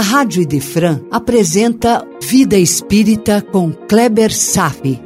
[0.00, 4.98] a Rádio Idefran apresenta Vida Espírita com Kleber Safi.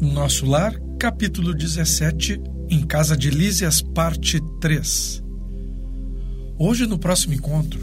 [0.00, 2.40] Nosso Lar, capítulo 17,
[2.70, 5.20] em Casa de Lísias, parte 3.
[6.56, 7.80] Hoje, no próximo encontro,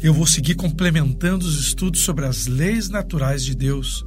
[0.00, 4.06] eu vou seguir complementando os estudos sobre as leis naturais de Deus,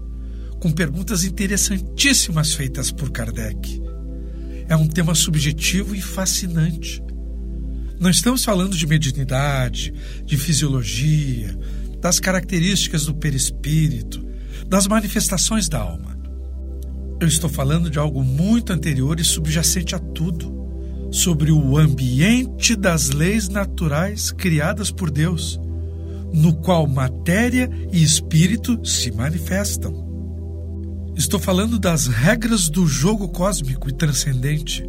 [0.61, 3.81] com perguntas interessantíssimas feitas por Kardec.
[4.69, 7.03] É um tema subjetivo e fascinante.
[7.99, 9.91] Não estamos falando de mediunidade,
[10.23, 11.57] de fisiologia,
[11.99, 14.23] das características do perispírito,
[14.67, 16.15] das manifestações da alma.
[17.19, 20.61] Eu estou falando de algo muito anterior e subjacente a tudo,
[21.11, 25.59] sobre o ambiente das leis naturais criadas por Deus
[26.33, 30.10] no qual matéria e espírito se manifestam.
[31.15, 34.83] Estou falando das regras do jogo cósmico e transcendente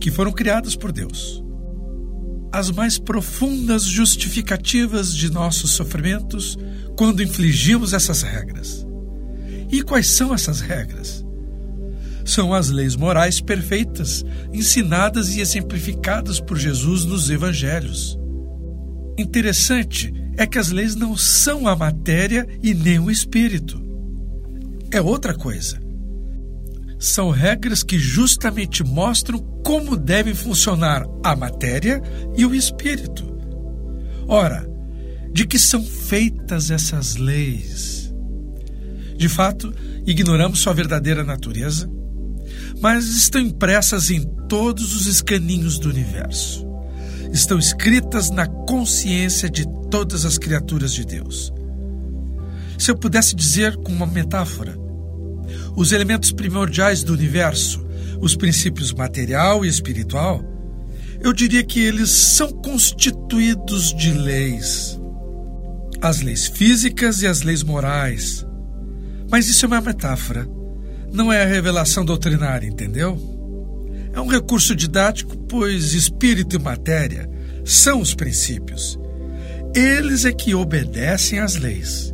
[0.00, 1.42] que foram criadas por Deus.
[2.52, 6.58] As mais profundas justificativas de nossos sofrimentos
[6.96, 8.86] quando infligimos essas regras.
[9.70, 11.24] E quais são essas regras?
[12.24, 18.18] São as leis morais perfeitas, ensinadas e exemplificadas por Jesus nos evangelhos.
[19.16, 23.91] Interessante é que as leis não são a matéria e nem o espírito.
[24.92, 25.80] É outra coisa.
[26.98, 32.00] São regras que justamente mostram como devem funcionar a matéria
[32.36, 33.24] e o espírito.
[34.28, 34.68] Ora,
[35.32, 38.14] de que são feitas essas leis?
[39.16, 39.74] De fato,
[40.06, 41.90] ignoramos sua verdadeira natureza,
[42.80, 46.70] mas estão impressas em todos os escaninhos do universo
[47.32, 51.52] estão escritas na consciência de todas as criaturas de Deus.
[52.78, 54.76] Se eu pudesse dizer com uma metáfora,
[55.76, 57.84] os elementos primordiais do universo,
[58.20, 60.44] os princípios material e espiritual,
[61.20, 65.00] eu diria que eles são constituídos de leis.
[66.00, 68.44] As leis físicas e as leis morais.
[69.30, 70.48] Mas isso é uma metáfora,
[71.12, 73.18] não é a revelação doutrinária, entendeu?
[74.12, 77.30] É um recurso didático, pois espírito e matéria
[77.64, 78.98] são os princípios.
[79.74, 82.11] Eles é que obedecem às leis.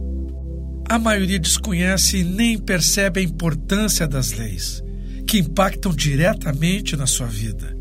[0.88, 4.82] A maioria desconhece e nem percebe a importância das leis,
[5.26, 7.76] que impactam diretamente na sua vida.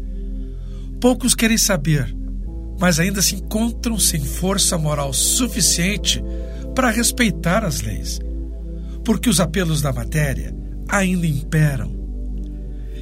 [1.00, 2.14] Poucos querem saber,
[2.78, 6.22] mas ainda se encontram sem força moral suficiente
[6.76, 8.20] para respeitar as leis,
[9.06, 10.54] porque os apelos da matéria
[10.90, 11.96] ainda imperam.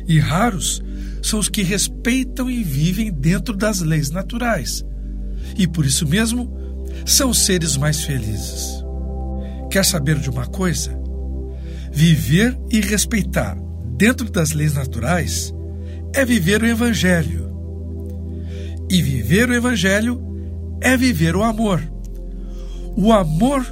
[0.07, 0.83] E raros
[1.23, 4.85] são os que respeitam e vivem dentro das leis naturais.
[5.57, 6.47] E por isso mesmo
[7.07, 8.84] são seres mais felizes.
[9.75, 10.97] Quer saber de uma coisa?
[11.91, 13.57] Viver e respeitar
[13.97, 15.53] dentro das leis naturais
[16.13, 17.53] é viver o Evangelho.
[18.89, 20.17] E viver o Evangelho
[20.79, 21.83] é viver o amor.
[22.95, 23.65] O amor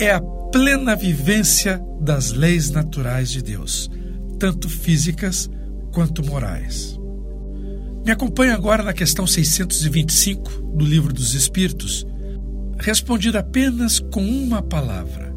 [0.00, 3.88] é a plena vivência das leis naturais de Deus,
[4.40, 5.48] tanto físicas
[5.92, 6.98] quanto morais.
[8.04, 12.04] Me acompanhe agora na questão 625 do Livro dos Espíritos,
[12.78, 15.34] respondida apenas com uma palavra.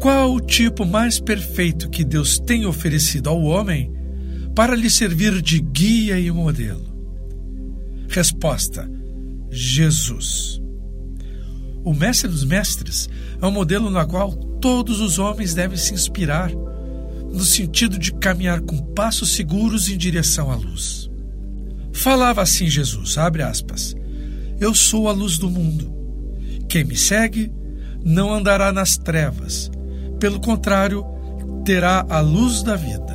[0.00, 3.92] Qual o tipo mais perfeito que Deus tem oferecido ao homem
[4.54, 6.86] para lhe servir de guia e modelo?
[8.08, 8.90] Resposta:
[9.50, 10.60] Jesus.
[11.84, 13.08] O Mestre dos Mestres
[13.40, 16.50] é um modelo no qual todos os homens devem se inspirar
[17.32, 21.10] no sentido de caminhar com passos seguros em direção à luz.
[21.92, 23.94] Falava assim Jesus, abre aspas,
[24.58, 25.99] Eu sou a luz do mundo.
[26.70, 27.52] Quem me segue
[28.04, 29.68] não andará nas trevas,
[30.20, 31.04] pelo contrário,
[31.64, 33.12] terá a luz da vida.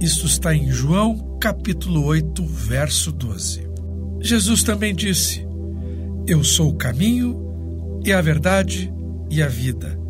[0.00, 3.68] Isto está em João, capítulo 8, verso 12.
[4.22, 5.46] Jesus também disse:
[6.26, 8.90] Eu sou o caminho e a verdade
[9.30, 10.00] e a vida.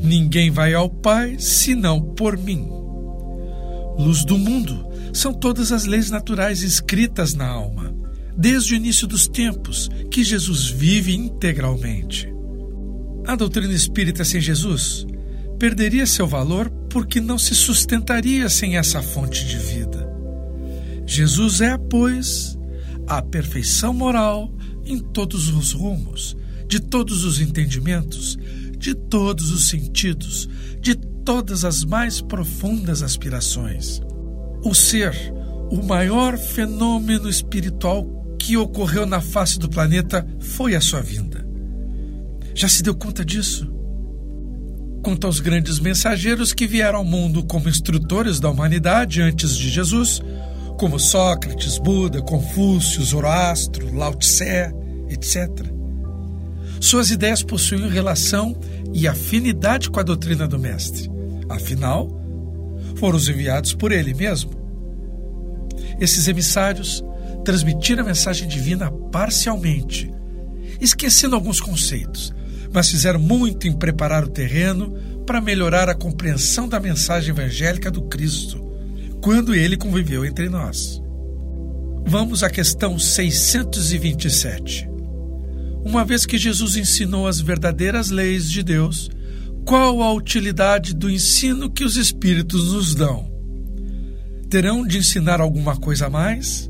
[0.00, 2.70] Ninguém vai ao Pai senão por mim.
[3.98, 7.87] Luz do mundo são todas as leis naturais escritas na alma,
[8.38, 12.32] desde o início dos tempos, que Jesus vive integralmente.
[13.26, 15.04] A doutrina espírita sem Jesus
[15.58, 20.08] perderia seu valor porque não se sustentaria sem essa fonte de vida.
[21.04, 22.56] Jesus é, pois,
[23.08, 24.54] a perfeição moral
[24.86, 26.36] em todos os rumos,
[26.68, 28.38] de todos os entendimentos,
[28.78, 30.48] de todos os sentidos,
[30.80, 34.00] de todas as mais profundas aspirações.
[34.64, 35.12] O ser,
[35.70, 41.46] o maior fenômeno espiritual que ocorreu na face do planeta foi a sua vinda.
[42.54, 43.78] Já se deu conta disso?
[45.02, 50.20] quanto aos grandes mensageiros que vieram ao mundo como instrutores da humanidade antes de Jesus,
[50.78, 54.70] como Sócrates, Buda, Confúcio, Zoroastro, Lao Tse,
[55.08, 55.48] etc.
[56.80, 58.54] Suas ideias possuíam relação
[58.92, 61.10] e afinidade com a doutrina do Mestre.
[61.48, 62.08] Afinal,
[62.96, 64.50] foram os enviados por ele mesmo.
[65.98, 67.02] Esses emissários
[67.48, 70.12] transmitiram a mensagem divina parcialmente,
[70.82, 72.30] esquecendo alguns conceitos,
[72.70, 78.02] mas fizeram muito em preparar o terreno para melhorar a compreensão da mensagem evangélica do
[78.02, 78.62] Cristo,
[79.22, 81.00] quando ele conviveu entre nós.
[82.04, 84.86] Vamos à questão 627.
[85.82, 89.08] Uma vez que Jesus ensinou as verdadeiras leis de Deus,
[89.64, 93.26] qual a utilidade do ensino que os Espíritos nos dão?
[94.50, 96.67] Terão de ensinar alguma coisa a mais?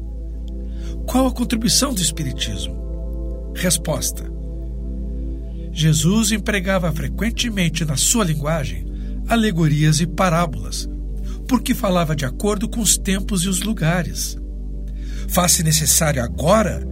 [1.08, 3.54] Qual a contribuição do Espiritismo?
[3.56, 4.30] Resposta:
[5.72, 8.84] Jesus empregava frequentemente na sua linguagem
[9.26, 10.86] alegorias e parábolas,
[11.48, 14.36] porque falava de acordo com os tempos e os lugares.
[15.28, 16.86] Faz-se necessário agora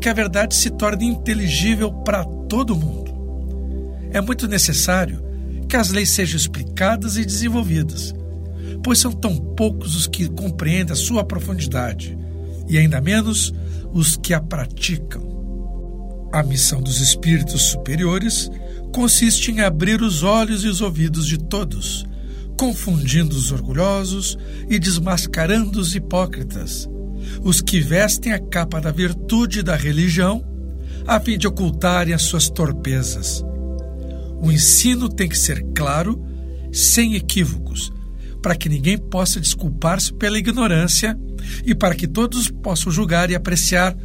[0.00, 3.14] que a verdade se torne inteligível para todo mundo.
[4.10, 5.22] É muito necessário
[5.68, 8.12] que as leis sejam explicadas e desenvolvidas,
[8.82, 12.18] pois são tão poucos os que compreendem a sua profundidade,
[12.68, 13.52] e ainda menos
[13.92, 15.34] os que a praticam.
[16.32, 18.50] A missão dos espíritos superiores
[18.92, 22.04] consiste em abrir os olhos e os ouvidos de todos,
[22.58, 24.36] confundindo os orgulhosos
[24.68, 26.88] e desmascarando os hipócritas,
[27.42, 30.44] os que vestem a capa da virtude e da religião,
[31.06, 33.44] a fim de ocultarem as suas torpezas.
[34.40, 36.20] O ensino tem que ser claro,
[36.72, 37.92] sem equívocos,
[38.42, 41.18] para que ninguém possa desculpar-se pela ignorância
[41.64, 43.96] e para que todos possam julgar e apreciar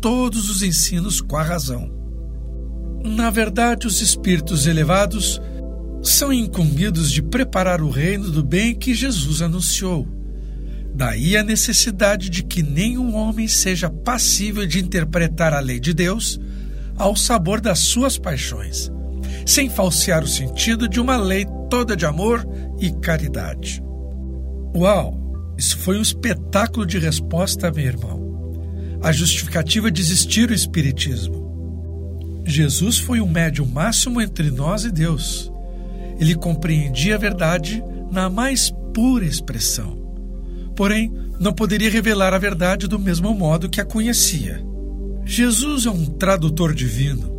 [0.00, 1.90] todos os ensinos com a razão.
[3.04, 5.40] Na verdade, os espíritos elevados
[6.02, 10.06] são incumbidos de preparar o reino do bem que Jesus anunciou.
[10.94, 16.40] Daí a necessidade de que nenhum homem seja passível de interpretar a lei de Deus
[16.96, 18.90] ao sabor das suas paixões,
[19.46, 22.44] sem falsear o sentido de uma lei toda de amor
[22.80, 23.82] e caridade.
[24.74, 25.17] Uau!
[25.58, 28.28] Isso foi um espetáculo de resposta, meu irmão
[29.00, 32.42] a justificativa de existir o Espiritismo.
[32.44, 35.52] Jesus foi um médium máximo entre nós e Deus.
[36.18, 39.96] Ele compreendia a verdade na mais pura expressão.
[40.74, 44.64] Porém, não poderia revelar a verdade do mesmo modo que a conhecia.
[45.24, 47.36] Jesus é um tradutor divino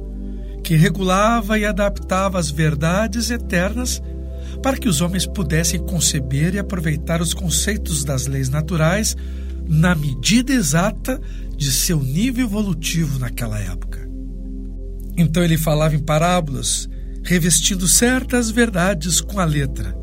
[0.63, 4.01] que regulava e adaptava as verdades eternas
[4.61, 9.15] para que os homens pudessem conceber e aproveitar os conceitos das leis naturais
[9.67, 11.21] na medida exata
[11.55, 14.07] de seu nível evolutivo naquela época.
[15.17, 16.89] Então ele falava em parábolas,
[17.23, 19.93] revestindo certas verdades com a letra,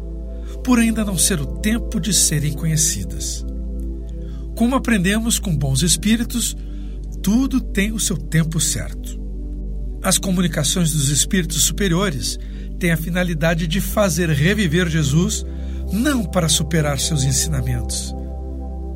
[0.63, 3.45] por ainda não ser o tempo de serem conhecidas.
[4.57, 6.57] Como aprendemos com bons espíritos,
[7.23, 9.21] tudo tem o seu tempo certo.
[10.03, 12.39] As comunicações dos espíritos superiores
[12.79, 15.45] têm a finalidade de fazer reviver Jesus,
[15.93, 18.15] não para superar seus ensinamentos,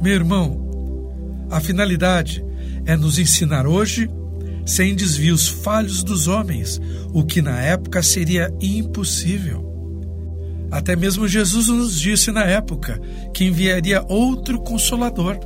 [0.01, 2.43] meu irmão, a finalidade
[2.87, 4.09] é nos ensinar hoje,
[4.65, 6.81] sem desvios falhos dos homens,
[7.13, 9.69] o que na época seria impossível.
[10.71, 12.99] Até mesmo Jesus nos disse na época
[13.35, 15.39] que enviaria outro consolador,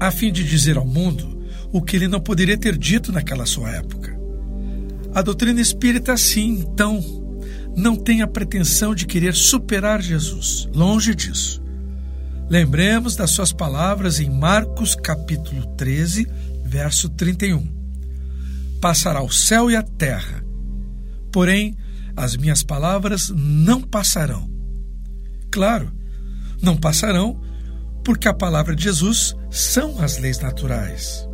[0.00, 1.38] a fim de dizer ao mundo
[1.72, 4.18] o que ele não poderia ter dito naquela sua época.
[5.14, 7.00] A doutrina espírita, sim, então,
[7.76, 11.62] não tem a pretensão de querer superar Jesus, longe disso.
[12.48, 16.26] Lembremos das suas palavras em Marcos capítulo 13,
[16.64, 17.70] verso 31.
[18.80, 20.42] Passará o céu e a terra,
[21.30, 21.76] porém
[22.16, 24.50] as minhas palavras não passarão.
[25.50, 25.92] Claro,
[26.62, 27.40] não passarão
[28.02, 31.28] porque a palavra de Jesus são as leis naturais.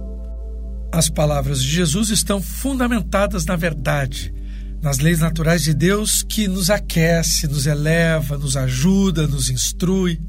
[0.91, 4.35] As palavras de Jesus estão fundamentadas na verdade,
[4.83, 10.21] nas leis naturais de Deus que nos aquece, nos eleva, nos ajuda, nos instrui.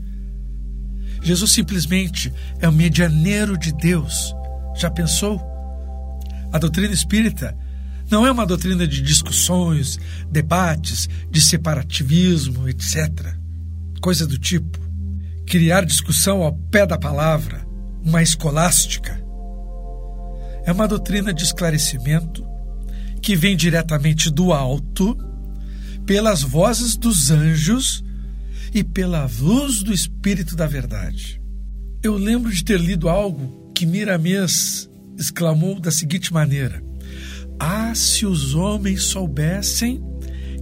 [1.23, 4.33] Jesus simplesmente é o medianeiro de Deus.
[4.75, 5.41] Já pensou?
[6.51, 7.57] A doutrina espírita
[8.11, 9.97] não é uma doutrina de discussões,
[10.29, 13.35] debates, de separativismo, etc.
[14.01, 14.77] Coisa do tipo.
[15.47, 17.65] Criar discussão ao pé da palavra,
[18.03, 19.19] uma escolástica.
[20.63, 22.52] É uma doutrina de esclarecimento
[23.23, 25.17] que vem diretamente do alto,
[26.05, 28.03] pelas vozes dos anjos
[28.73, 31.41] e pela luz do Espírito da Verdade.
[32.03, 36.83] Eu lembro de ter lido algo que Miramês exclamou da seguinte maneira:
[37.57, 40.03] Ah, se os homens soubessem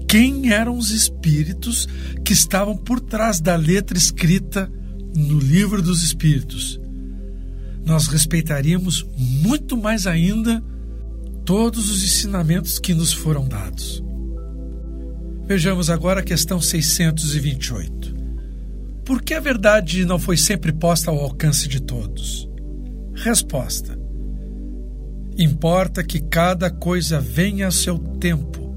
[0.08, 1.88] quem eram os espíritos
[2.24, 4.72] que estavam por trás da letra escrita
[5.16, 6.80] no livro dos espíritos.
[7.84, 10.64] Nós respeitaríamos muito mais ainda
[11.52, 14.02] todos os ensinamentos que nos foram dados.
[15.46, 18.16] Vejamos agora a questão 628.
[19.04, 22.48] Por que a verdade não foi sempre posta ao alcance de todos?
[23.14, 24.00] Resposta:
[25.38, 28.74] Importa que cada coisa venha a seu tempo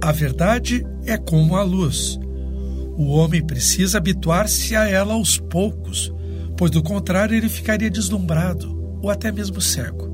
[0.00, 2.16] a verdade é como a luz.
[2.96, 6.14] O homem precisa habituar-se a ela aos poucos,
[6.56, 10.07] pois do contrário ele ficaria deslumbrado ou até mesmo cego.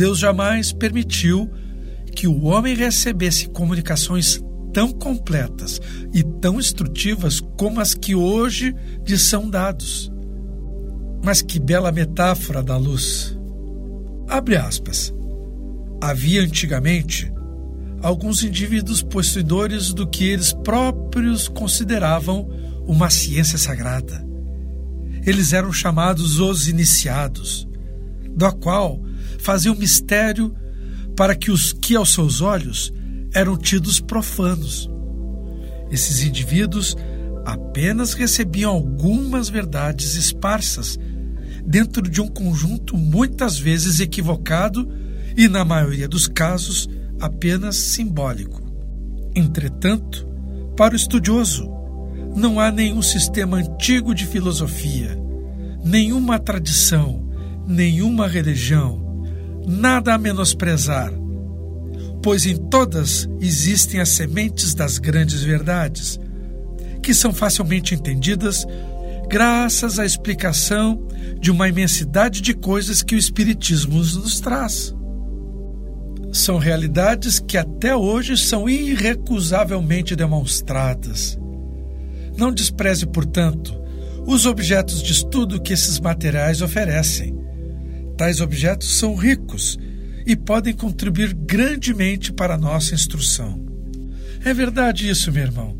[0.00, 1.50] Deus jamais permitiu
[2.16, 4.40] que o homem recebesse comunicações
[4.72, 5.78] tão completas
[6.14, 8.74] e tão instrutivas como as que hoje
[9.06, 10.10] lhe são dados.
[11.22, 13.38] Mas que bela metáfora da luz.
[14.26, 15.12] Abre aspas.
[16.00, 17.30] Havia antigamente
[18.02, 22.48] alguns indivíduos possuidores do que eles próprios consideravam
[22.86, 24.26] uma ciência sagrada.
[25.26, 27.68] Eles eram chamados os iniciados,
[28.34, 28.98] do qual
[29.40, 30.54] faziam mistério
[31.16, 32.92] para que os que aos seus olhos
[33.34, 34.88] eram tidos profanos.
[35.90, 36.96] Esses indivíduos
[37.44, 40.98] apenas recebiam algumas verdades esparsas
[41.64, 44.88] dentro de um conjunto muitas vezes equivocado
[45.36, 46.88] e, na maioria dos casos,
[47.20, 48.62] apenas simbólico.
[49.34, 50.26] Entretanto,
[50.76, 51.70] para o estudioso,
[52.34, 55.18] não há nenhum sistema antigo de filosofia,
[55.84, 57.28] nenhuma tradição,
[57.66, 59.09] nenhuma religião,
[59.66, 61.12] nada a menosprezar,
[62.22, 66.18] pois em todas existem as sementes das grandes verdades,
[67.02, 68.66] que são facilmente entendidas
[69.28, 71.06] graças à explicação
[71.40, 74.94] de uma imensidade de coisas que o Espiritismo nos traz
[76.32, 81.38] são realidades que até hoje são irrecusavelmente demonstradas.
[82.36, 83.76] Não despreze, portanto,
[84.26, 87.36] os objetos de estudo que esses materiais oferecem.
[88.20, 89.78] Tais objetos são ricos
[90.26, 93.64] e podem contribuir grandemente para a nossa instrução.
[94.44, 95.74] É verdade isso, meu irmão.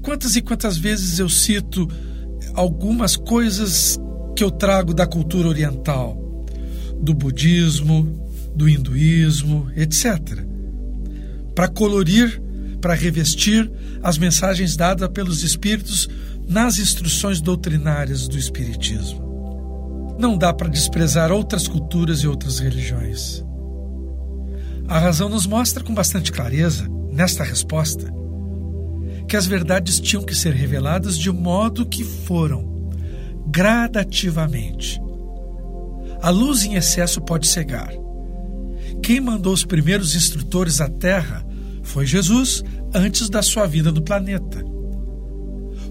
[0.00, 1.86] Quantas e quantas vezes eu cito
[2.54, 4.00] algumas coisas
[4.34, 6.16] que eu trago da cultura oriental,
[6.98, 10.46] do budismo, do hinduísmo, etc.
[11.54, 12.40] Para colorir,
[12.80, 13.70] para revestir
[14.02, 16.08] as mensagens dadas pelos espíritos
[16.48, 19.21] nas instruções doutrinárias do Espiritismo.
[20.18, 23.44] Não dá para desprezar outras culturas e outras religiões.
[24.88, 28.12] A razão nos mostra com bastante clareza, nesta resposta,
[29.28, 32.90] que as verdades tinham que ser reveladas de modo que foram,
[33.46, 35.00] gradativamente.
[36.20, 37.92] A luz em excesso pode cegar,
[39.02, 41.44] quem mandou os primeiros instrutores à Terra
[41.82, 42.62] foi Jesus
[42.94, 44.64] antes da sua vida no planeta.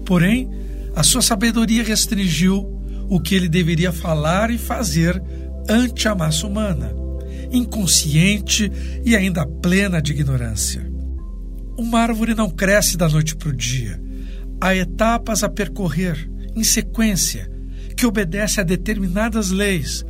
[0.06, 0.50] Porém,
[0.96, 2.71] a sua sabedoria restringiu
[3.12, 5.22] o que ele deveria falar e fazer
[5.68, 6.94] ante a massa humana,
[7.52, 8.72] inconsciente
[9.04, 10.90] e ainda plena de ignorância.
[11.76, 14.02] Uma árvore não cresce da noite para o dia.
[14.58, 16.26] Há etapas a percorrer,
[16.56, 17.50] em sequência,
[17.94, 20.02] que obedece a determinadas leis,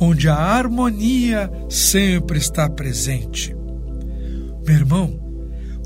[0.00, 3.54] onde a harmonia sempre está presente.
[4.66, 5.20] Meu irmão,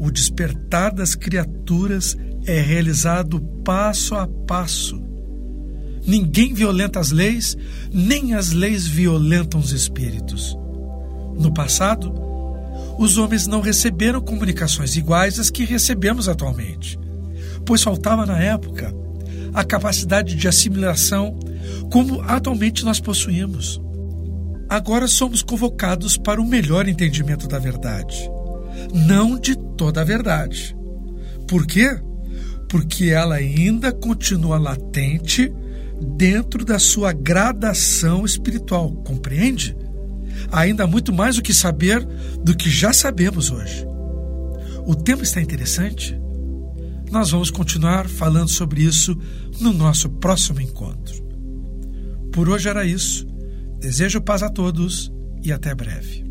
[0.01, 5.08] o despertar das criaturas é realizado passo a passo.
[6.09, 7.55] Ninguém violenta as leis,
[7.93, 10.57] nem as leis violentam os espíritos.
[11.39, 12.11] No passado,
[12.99, 16.99] os homens não receberam comunicações iguais às que recebemos atualmente,
[17.67, 18.91] pois faltava na época
[19.53, 21.39] a capacidade de assimilação
[21.93, 23.79] como atualmente nós possuímos.
[24.67, 28.31] Agora somos convocados para o melhor entendimento da verdade,
[28.95, 30.75] não de toda a verdade.
[31.47, 32.01] Por quê?
[32.67, 35.53] Porque ela ainda continua latente
[36.01, 39.77] dentro da sua gradação espiritual, compreende?
[40.51, 42.05] Ainda muito mais o que saber
[42.43, 43.87] do que já sabemos hoje.
[44.87, 46.19] O tema está interessante?
[47.11, 49.19] Nós vamos continuar falando sobre isso
[49.61, 51.23] no nosso próximo encontro.
[52.33, 53.27] Por hoje era isso.
[53.81, 55.13] Desejo paz a todos
[55.43, 56.25] e até breve.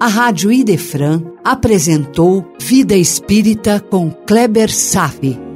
[0.00, 5.51] A Rádio Idefran apresentou Vida Espírita com Kleber Safi.